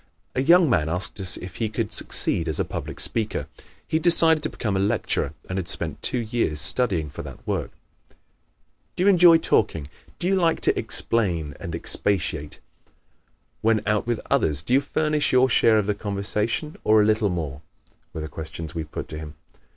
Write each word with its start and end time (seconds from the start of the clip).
A 0.33 0.41
young 0.41 0.67
man 0.67 0.89
asked 0.89 1.19
us 1.19 1.37
if 1.37 1.57
he 1.57 1.69
could 1.69 1.93
succeed 1.93 2.47
as 2.47 2.59
a 2.59 2.65
public 2.65 2.99
speaker. 2.99 3.45
He 3.87 3.97
had 3.97 4.01
decided 4.03 4.41
to 4.41 4.49
become 4.49 4.75
a 4.75 4.79
lecturer 4.79 5.33
and 5.47 5.59
had 5.59 5.69
spent 5.69 6.01
two 6.01 6.17
years 6.17 6.59
studying 6.59 7.07
for 7.07 7.21
that 7.21 7.45
work. 7.45 7.69
"Do 8.95 9.03
you 9.03 9.09
enjoy 9.11 9.37
talking? 9.37 9.89
Do 10.17 10.25
you 10.27 10.35
like 10.35 10.59
to 10.61 10.75
explain 10.75 11.53
and 11.59 11.75
expatiate? 11.75 12.59
When 13.61 13.83
out 13.85 14.07
with 14.07 14.19
others 14.27 14.63
do 14.63 14.73
you 14.73 14.81
furnish 14.81 15.31
your 15.31 15.51
share 15.51 15.77
of 15.77 15.85
the 15.85 15.93
conversation 15.93 16.77
or 16.83 16.99
a 16.99 17.05
little 17.05 17.29
more?" 17.29 17.61
were 18.11 18.21
the 18.21 18.27
questions 18.27 18.73
we 18.73 18.83
put 18.83 19.07
to 19.09 19.19
him. 19.19 19.35